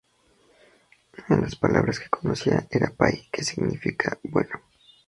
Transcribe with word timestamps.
Una 1.29 1.35
de 1.37 1.41
las 1.43 1.55
palabras 1.63 1.99
que 1.99 2.09
conocía 2.09 2.65
era 2.71 2.89
pai, 2.99 3.15
que 3.33 3.43
significa 3.49 4.07
‘bueno’. 4.33 4.57